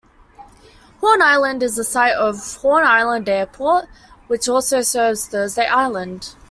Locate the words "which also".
4.25-4.81